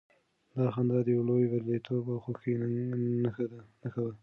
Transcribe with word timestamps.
دا 0.57 0.65
خندا 0.73 0.97
د 1.03 1.07
يو 1.15 1.21
لوی 1.29 1.43
برياليتوب 1.51 2.03
او 2.13 2.17
خوښۍ 2.23 2.53
نښه 3.85 4.01
وه. 4.05 4.13